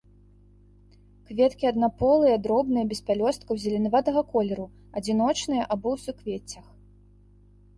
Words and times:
Кветкі 1.27 1.65
аднаполыя, 1.71 2.35
дробныя, 2.47 2.85
без 2.93 2.99
пялёсткаў, 3.09 3.53
зеленаватага 3.65 4.21
колеру, 4.33 4.67
адзіночныя 5.03 5.63
або 5.77 5.87
ў 5.99 6.07
суквеццях. 6.07 6.65